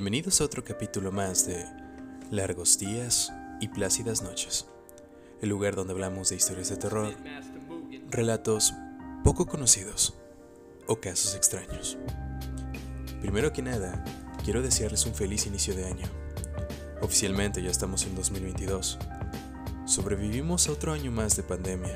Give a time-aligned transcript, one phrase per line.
[0.00, 1.62] Bienvenidos a otro capítulo más de
[2.30, 4.66] Largos días y plácidas noches,
[5.42, 7.14] el lugar donde hablamos de historias de terror,
[8.08, 8.72] relatos
[9.22, 10.14] poco conocidos
[10.86, 11.98] o casos extraños.
[13.20, 14.02] Primero que nada,
[14.42, 16.06] quiero desearles un feliz inicio de año.
[17.02, 18.98] Oficialmente ya estamos en 2022.
[19.84, 21.94] Sobrevivimos a otro año más de pandemia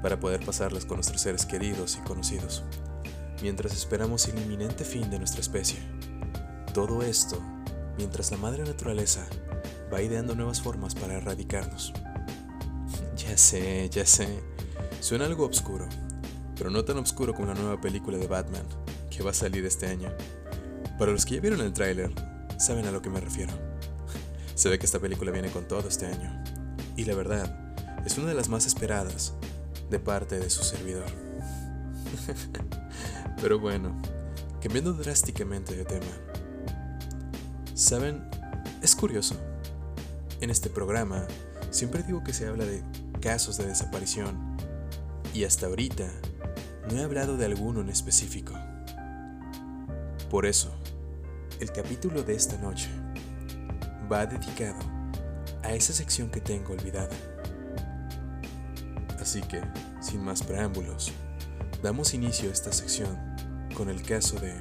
[0.00, 2.64] para poder pasarlas con nuestros seres queridos y conocidos,
[3.42, 5.78] mientras esperamos el inminente fin de nuestra especie.
[6.72, 7.38] Todo esto
[7.98, 9.26] mientras la madre naturaleza
[9.92, 11.92] va ideando nuevas formas para erradicarnos.
[13.14, 14.26] Ya sé, ya sé,
[15.00, 15.86] suena algo oscuro,
[16.56, 18.64] pero no tan oscuro como la nueva película de Batman
[19.10, 20.10] que va a salir este año.
[20.98, 22.10] Para los que ya vieron el tráiler,
[22.58, 23.52] saben a lo que me refiero.
[24.54, 26.42] Se ve que esta película viene con todo este año,
[26.96, 29.34] y la verdad, es una de las más esperadas
[29.88, 31.06] de parte de su servidor.
[33.40, 33.96] pero bueno,
[34.60, 36.31] cambiando drásticamente de tema,
[37.82, 38.22] Saben,
[38.80, 39.34] es curioso.
[40.40, 41.26] En este programa
[41.70, 42.80] siempre digo que se habla de
[43.20, 44.56] casos de desaparición
[45.34, 46.08] y hasta ahorita
[46.88, 48.54] no he hablado de alguno en específico.
[50.30, 50.70] Por eso,
[51.58, 52.88] el capítulo de esta noche
[54.10, 54.78] va dedicado
[55.64, 57.16] a esa sección que tengo olvidada.
[59.20, 59.60] Así que,
[60.00, 61.10] sin más preámbulos,
[61.82, 63.18] damos inicio a esta sección
[63.76, 64.54] con el caso de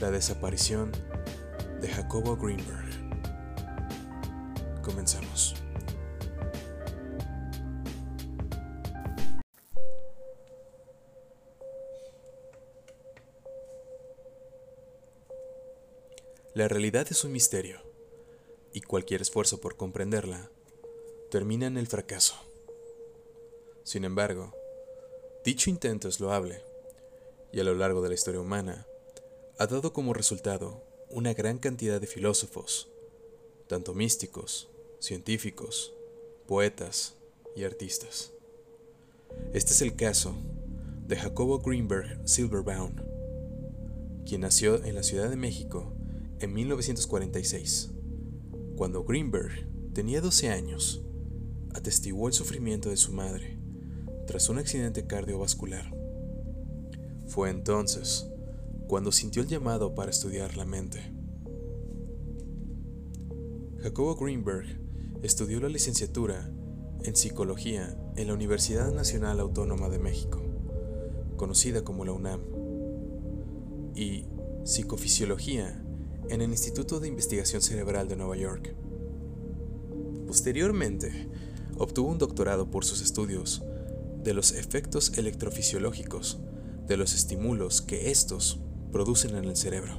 [0.00, 0.92] la desaparición
[1.82, 2.88] de Jacobo Greenberg.
[4.82, 5.56] Comenzamos.
[16.54, 17.80] La realidad es un misterio,
[18.72, 20.50] y cualquier esfuerzo por comprenderla
[21.32, 22.36] termina en el fracaso.
[23.82, 24.54] Sin embargo,
[25.44, 26.62] dicho intento es loable,
[27.52, 28.86] y a lo largo de la historia humana
[29.58, 32.88] ha dado como resultado una gran cantidad de filósofos,
[33.66, 35.92] tanto místicos, científicos,
[36.46, 37.14] poetas
[37.54, 38.32] y artistas.
[39.52, 40.34] Este es el caso
[41.06, 42.94] de Jacobo Greenberg Silverbaum,
[44.26, 45.92] quien nació en la Ciudad de México
[46.40, 47.90] en 1946.
[48.76, 49.52] Cuando Greenberg
[49.92, 51.02] tenía 12 años,
[51.74, 53.58] atestiguó el sufrimiento de su madre
[54.26, 55.94] tras un accidente cardiovascular.
[57.26, 58.31] Fue entonces
[58.92, 61.14] cuando sintió el llamado para estudiar la mente.
[63.78, 64.66] Jacobo Greenberg
[65.22, 66.52] estudió la licenciatura
[67.02, 70.42] en psicología en la Universidad Nacional Autónoma de México,
[71.38, 72.42] conocida como la UNAM,
[73.94, 74.26] y
[74.64, 75.82] psicofisiología
[76.28, 78.74] en el Instituto de Investigación Cerebral de Nueva York.
[80.26, 81.30] Posteriormente,
[81.78, 83.62] obtuvo un doctorado por sus estudios
[84.22, 86.40] de los efectos electrofisiológicos
[86.86, 88.60] de los estímulos que estos
[88.92, 89.94] producen en el cerebro.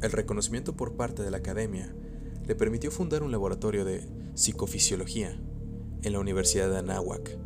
[0.00, 1.92] El reconocimiento por parte de la academia
[2.46, 5.36] le permitió fundar un laboratorio de psicofisiología
[6.02, 7.36] en la Universidad de Anáhuac.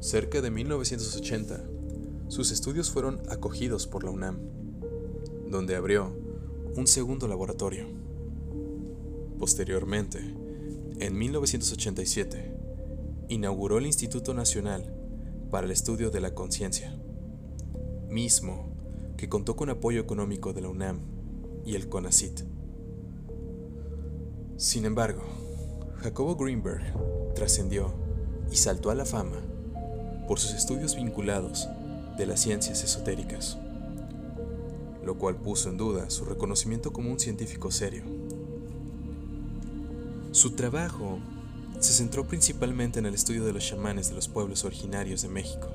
[0.00, 1.64] Cerca de 1980,
[2.28, 4.38] sus estudios fueron acogidos por la UNAM,
[5.48, 6.14] donde abrió
[6.76, 7.86] un segundo laboratorio.
[9.38, 10.18] Posteriormente,
[11.00, 12.54] en 1987,
[13.28, 14.94] inauguró el Instituto Nacional
[15.50, 16.97] para el Estudio de la Conciencia
[18.08, 18.68] mismo
[19.16, 21.00] que contó con apoyo económico de la UNAM
[21.64, 22.40] y el CONACIT.
[24.56, 25.22] Sin embargo,
[25.96, 26.82] Jacobo Greenberg
[27.34, 27.92] trascendió
[28.50, 29.42] y saltó a la fama
[30.26, 31.68] por sus estudios vinculados
[32.16, 33.58] de las ciencias esotéricas,
[35.04, 38.04] lo cual puso en duda su reconocimiento como un científico serio.
[40.32, 41.18] Su trabajo
[41.80, 45.68] se centró principalmente en el estudio de los chamanes de los pueblos originarios de México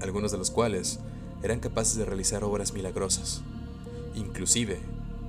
[0.00, 0.98] algunos de los cuales
[1.42, 3.42] eran capaces de realizar obras milagrosas,
[4.14, 4.80] inclusive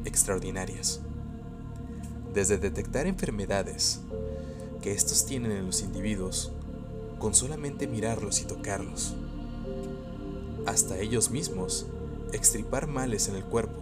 [0.05, 1.01] extraordinarias.
[2.33, 4.01] Desde detectar enfermedades
[4.81, 6.51] que estos tienen en los individuos
[7.19, 9.15] con solamente mirarlos y tocarlos,
[10.65, 11.87] hasta ellos mismos
[12.33, 13.81] extripar males en el cuerpo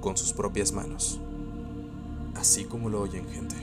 [0.00, 1.18] con sus propias manos,
[2.34, 3.56] así como lo oyen gente.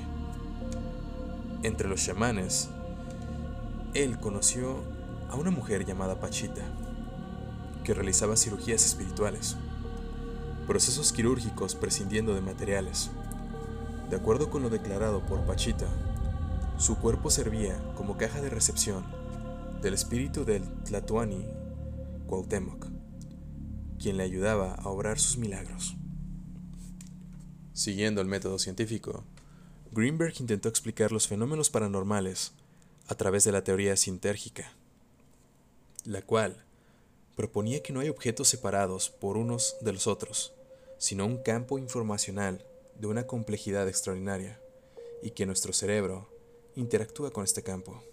[1.64, 2.70] Entre los chamanes,
[3.94, 4.78] él conoció
[5.32, 6.62] a una mujer llamada Pachita,
[7.84, 9.56] que realizaba cirugías espirituales,
[10.68, 13.10] procesos quirúrgicos prescindiendo de materiales.
[14.10, 15.88] De acuerdo con lo declarado por Pachita,
[16.78, 19.04] su cuerpo servía como caja de recepción
[19.82, 21.46] del espíritu del Tlatuani
[22.28, 22.88] Cuauhtémoc,
[24.00, 25.96] quien le ayudaba a obrar sus milagros.
[27.74, 29.24] Siguiendo el método científico,
[29.92, 32.54] Greenberg intentó explicar los fenómenos paranormales
[33.08, 34.72] a través de la teoría sintérgica,
[36.06, 36.66] la cual
[37.36, 40.54] proponía que no hay objetos separados por unos de los otros,
[40.98, 42.66] sino un campo informacional
[43.00, 44.62] de una complejidad extraordinaria,
[45.22, 46.28] y que nuestro cerebro
[46.76, 48.04] interactúa con este campo.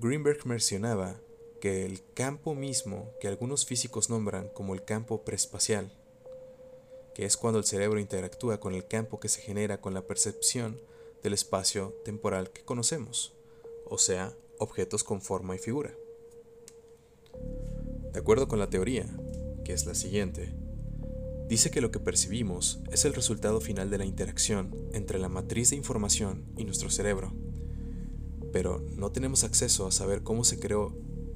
[0.00, 1.20] Greenberg mencionaba
[1.60, 5.92] que el campo mismo que algunos físicos nombran como el campo preespacial,
[7.14, 10.80] que es cuando el cerebro interactúa con el campo que se genera con la percepción
[11.22, 13.32] del espacio temporal que conocemos,
[13.86, 15.94] o sea, objetos con forma y figura.
[18.12, 19.06] De acuerdo con la teoría,
[19.64, 20.52] que es la siguiente,
[21.48, 25.70] dice que lo que percibimos es el resultado final de la interacción entre la matriz
[25.70, 27.32] de información y nuestro cerebro,
[28.52, 30.94] pero no tenemos acceso a saber cómo se creó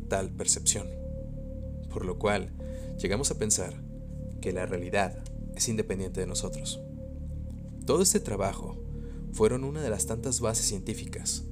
[0.08, 0.88] tal percepción,
[1.90, 2.52] por lo cual
[2.98, 3.82] llegamos a pensar
[4.42, 5.24] que la realidad
[5.54, 6.80] es independiente de nosotros.
[7.86, 8.76] Todo este trabajo
[9.32, 11.44] fueron una de las tantas bases científicas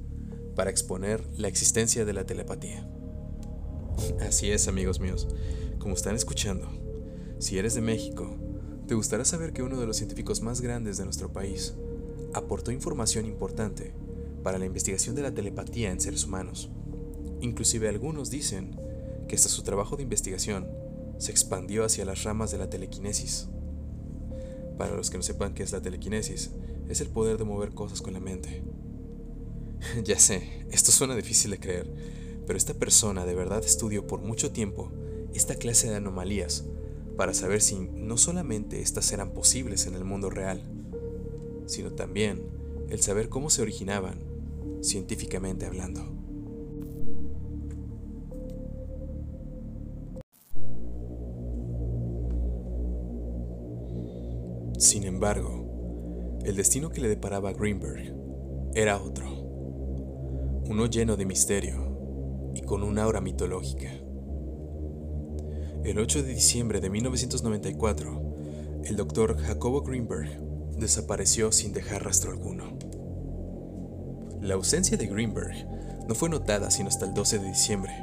[0.55, 2.87] para exponer la existencia de la telepatía.
[4.21, 5.27] Así es, amigos míos,
[5.79, 6.67] como están escuchando,
[7.39, 8.37] si eres de México,
[8.87, 11.73] te gustará saber que uno de los científicos más grandes de nuestro país
[12.33, 13.93] aportó información importante
[14.43, 16.69] para la investigación de la telepatía en seres humanos.
[17.41, 18.79] Inclusive algunos dicen
[19.27, 20.67] que hasta su trabajo de investigación
[21.17, 23.47] se expandió hacia las ramas de la telequinesis.
[24.77, 26.51] Para los que no sepan qué es la telequinesis,
[26.89, 28.63] es el poder de mover cosas con la mente.
[30.03, 31.91] ya sé, esto suena difícil de creer,
[32.45, 34.91] pero esta persona de verdad estudió por mucho tiempo
[35.33, 36.65] esta clase de anomalías
[37.17, 40.61] para saber si no solamente estas eran posibles en el mundo real,
[41.65, 42.43] sino también
[42.89, 44.19] el saber cómo se originaban,
[44.81, 46.01] científicamente hablando.
[54.77, 58.13] Sin embargo, el destino que le deparaba a Greenberg
[58.75, 59.25] era otro,
[60.67, 61.84] uno lleno de misterio
[62.65, 63.89] con una aura mitológica.
[65.83, 68.33] El 8 de diciembre de 1994,
[68.85, 70.41] el doctor Jacobo Greenberg
[70.77, 72.77] desapareció sin dejar rastro alguno.
[74.41, 75.53] La ausencia de Greenberg
[76.07, 77.93] no fue notada sino hasta el 12 de diciembre,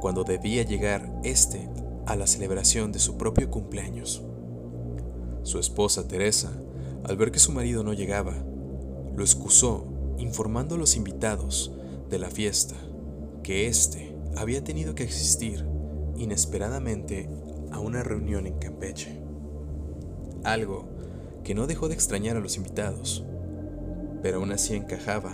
[0.00, 1.70] cuando debía llegar este
[2.06, 4.24] a la celebración de su propio cumpleaños.
[5.42, 6.52] Su esposa, Teresa,
[7.04, 8.34] al ver que su marido no llegaba,
[9.16, 9.86] lo excusó
[10.18, 11.72] informando a los invitados
[12.10, 12.74] de la fiesta
[13.48, 15.64] que éste había tenido que asistir
[16.16, 17.30] inesperadamente
[17.72, 19.22] a una reunión en Campeche.
[20.44, 20.86] Algo
[21.44, 23.24] que no dejó de extrañar a los invitados,
[24.20, 25.32] pero aún así encajaba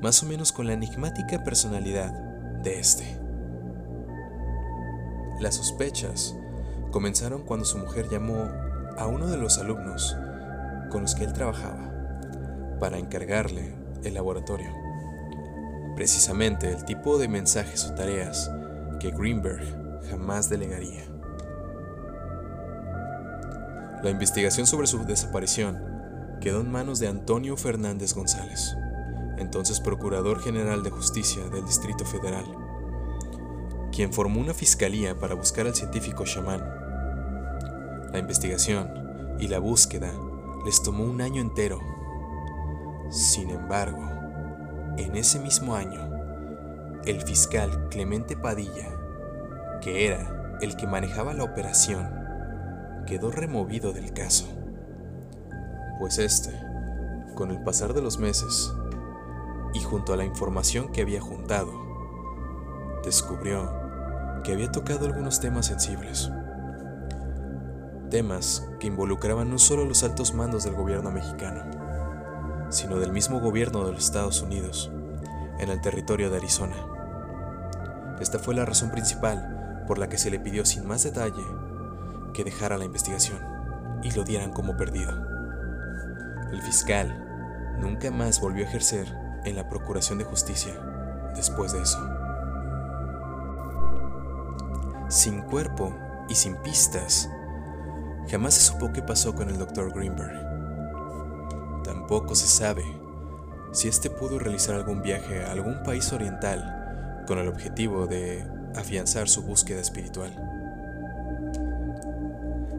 [0.00, 2.14] más o menos con la enigmática personalidad
[2.62, 3.04] de este.
[5.38, 6.34] Las sospechas
[6.90, 8.48] comenzaron cuando su mujer llamó
[8.96, 10.16] a uno de los alumnos
[10.90, 11.92] con los que él trabajaba
[12.80, 14.89] para encargarle el laboratorio.
[16.00, 18.50] Precisamente el tipo de mensajes o tareas
[19.00, 19.60] que Greenberg
[20.08, 21.04] jamás delegaría.
[24.02, 25.78] La investigación sobre su desaparición
[26.40, 28.74] quedó en manos de Antonio Fernández González,
[29.36, 32.46] entonces Procurador General de Justicia del Distrito Federal,
[33.92, 36.64] quien formó una fiscalía para buscar al científico chamán
[38.10, 40.10] la investigación y la búsqueda
[40.64, 41.78] les tomó un año entero.
[43.10, 44.19] Sin embargo,
[44.96, 46.00] en ese mismo año,
[47.04, 48.88] el fiscal Clemente Padilla,
[49.80, 52.08] que era el que manejaba la operación,
[53.06, 54.46] quedó removido del caso.
[55.98, 56.52] Pues este,
[57.34, 58.72] con el pasar de los meses
[59.74, 61.72] y junto a la información que había juntado,
[63.04, 63.70] descubrió
[64.44, 66.30] que había tocado algunos temas sensibles
[68.10, 71.79] temas que involucraban no solo los altos mandos del gobierno mexicano,
[72.70, 74.90] sino del mismo gobierno de los Estados Unidos,
[75.58, 76.76] en el territorio de Arizona.
[78.20, 81.44] Esta fue la razón principal por la que se le pidió sin más detalle
[82.32, 83.38] que dejara la investigación
[84.02, 85.12] y lo dieran como perdido.
[86.52, 89.06] El fiscal nunca más volvió a ejercer
[89.44, 90.72] en la Procuración de Justicia
[91.34, 91.98] después de eso.
[95.08, 95.94] Sin cuerpo
[96.28, 97.28] y sin pistas,
[98.30, 99.92] Jamás se supo qué pasó con el Dr.
[99.92, 100.49] Greenberg.
[102.10, 102.82] Tampoco se sabe
[103.70, 109.28] si éste pudo realizar algún viaje a algún país oriental con el objetivo de afianzar
[109.28, 110.34] su búsqueda espiritual.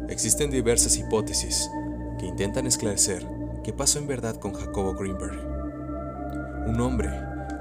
[0.10, 1.70] Existen diversas hipótesis
[2.20, 3.26] que intentan esclarecer
[3.64, 5.40] qué pasó en verdad con Jacobo Greenberg,
[6.68, 7.10] un hombre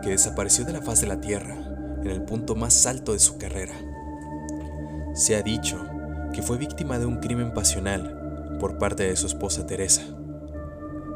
[0.03, 1.55] que desapareció de la faz de la Tierra
[2.03, 3.75] en el punto más alto de su carrera.
[5.15, 5.79] Se ha dicho
[6.33, 10.03] que fue víctima de un crimen pasional por parte de su esposa Teresa,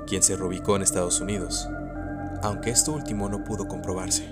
[0.07, 1.69] quien se reubicó en Estados Unidos,
[2.43, 4.29] aunque esto último no pudo comprobarse.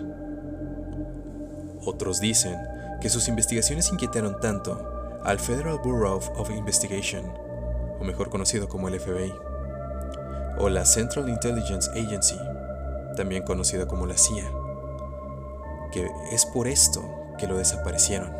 [1.84, 2.56] Otros dicen
[3.00, 7.24] que sus investigaciones inquietaron tanto al Federal Bureau of Investigation,
[8.00, 9.32] o mejor conocido como el FBI,
[10.58, 12.38] o la Central Intelligence Agency,
[13.16, 14.50] también conocida como la CIA,
[15.92, 17.02] que es por esto
[17.38, 18.32] que lo desaparecieron.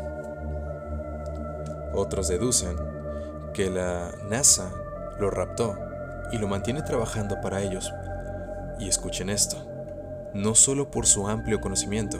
[1.93, 2.75] Otros deducen
[3.53, 4.71] que la NASA
[5.19, 5.77] lo raptó
[6.31, 7.93] y lo mantiene trabajando para ellos.
[8.79, 9.57] Y escuchen esto,
[10.33, 12.19] no solo por su amplio conocimiento,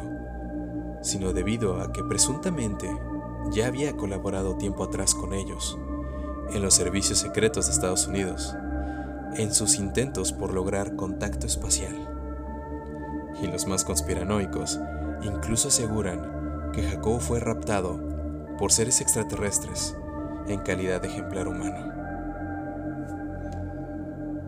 [1.01, 2.89] sino debido a que presuntamente
[3.51, 5.77] ya había colaborado tiempo atrás con ellos
[6.53, 8.55] en los servicios secretos de Estados Unidos,
[9.35, 12.09] en sus intentos por lograr contacto espacial.
[13.41, 14.79] Y los más conspiranoicos
[15.23, 17.99] incluso aseguran que Jacob fue raptado
[18.57, 19.95] por seres extraterrestres
[20.47, 22.02] en calidad de ejemplar humano.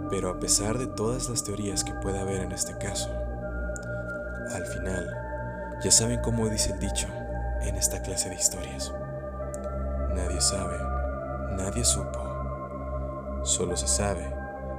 [0.10, 3.10] Pero a pesar de todas las teorías que pueda haber en este caso,
[4.54, 5.10] al final,
[5.84, 7.08] ya saben cómo dice el dicho
[7.62, 8.94] en esta clase de historias.
[10.14, 10.78] Nadie sabe,
[11.58, 13.42] nadie supo.
[13.44, 14.34] Solo se sabe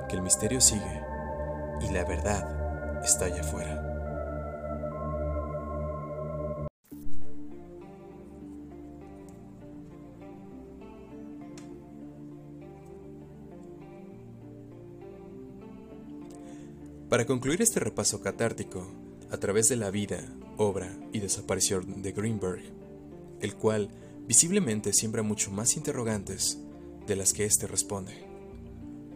[0.08, 1.02] que el misterio sigue
[1.80, 3.95] y la verdad está allá afuera.
[17.08, 18.84] Para concluir este repaso catártico,
[19.30, 20.18] a través de la vida,
[20.56, 22.62] obra y desaparición de Greenberg,
[23.40, 23.90] el cual
[24.26, 26.58] visiblemente siembra mucho más interrogantes
[27.06, 28.12] de las que éste responde.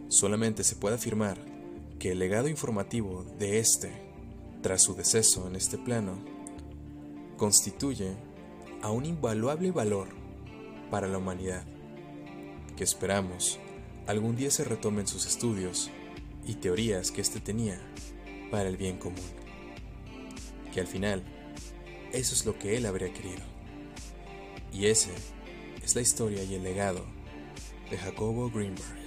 [0.07, 1.37] Solamente se puede afirmar
[1.99, 3.91] que el legado informativo de éste,
[4.61, 6.17] tras su deceso en este plano,
[7.35, 8.15] constituye
[8.81, 10.07] a un invaluable valor
[10.89, 11.65] para la humanidad,
[12.77, 13.59] que esperamos
[14.07, 15.91] algún día se retomen sus estudios
[16.51, 17.79] y teorías que éste tenía
[18.51, 19.23] para el bien común.
[20.73, 21.23] Que al final,
[22.11, 23.39] eso es lo que él habría querido.
[24.73, 25.11] Y ese
[25.81, 27.05] es la historia y el legado
[27.89, 28.99] de Jacobo Greenberg.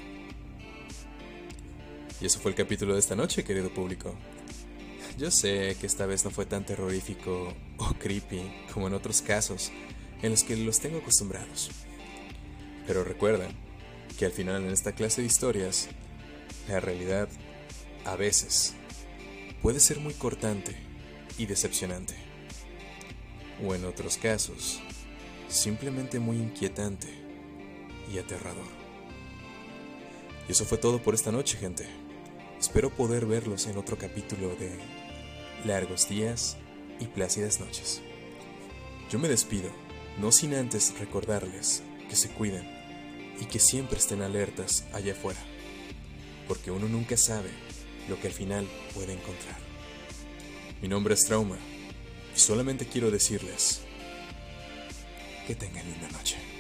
[2.19, 4.15] Y eso fue el capítulo de esta noche, querido público.
[5.19, 8.41] Yo sé que esta vez no fue tan terrorífico o creepy
[8.73, 9.71] como en otros casos
[10.23, 11.71] en los que los tengo acostumbrados.
[12.87, 13.51] Pero recuerden
[14.19, 15.91] que al final en esta clase de historias
[16.69, 17.29] la realidad,
[18.05, 18.75] a veces,
[19.63, 20.77] puede ser muy cortante
[21.37, 22.15] y decepcionante.
[23.63, 24.81] O en otros casos,
[25.49, 27.09] simplemente muy inquietante
[28.13, 28.67] y aterrador.
[30.49, 31.87] Y eso fue todo por esta noche, gente.
[32.59, 34.73] Espero poder verlos en otro capítulo de
[35.65, 36.57] Largos días
[36.99, 38.03] y plácidas noches.
[39.11, 39.71] Yo me despido,
[40.19, 42.69] no sin antes recordarles que se cuiden
[43.41, 45.41] y que siempre estén alertas allá afuera
[46.47, 47.51] porque uno nunca sabe
[48.09, 49.59] lo que al final puede encontrar.
[50.83, 51.57] Mi nombre es Trauma
[52.35, 53.81] y solamente quiero decirles
[55.47, 56.54] que tengan linda noche.